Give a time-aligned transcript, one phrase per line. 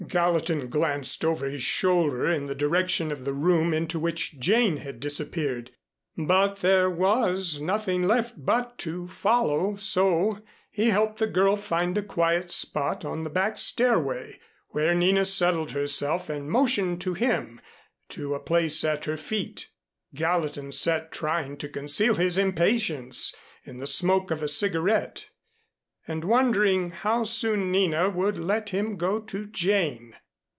[0.07, 4.99] Gallatin glanced over his shoulder in the direction of the room into which Jane had
[4.99, 5.71] disappeared,
[6.17, 10.39] but there was nothing left but to follow, so
[10.71, 14.37] he helped the girl find a quiet spot on the back stairway
[14.69, 17.61] where Nina settled herself and motioned to him
[18.09, 19.69] to a place at her feet.
[20.13, 23.33] Gallatin sat trying to conceal his impatience
[23.63, 25.27] in the smoke of a cigarette,
[26.07, 30.15] and wondering how soon Nina would let him go to Jane.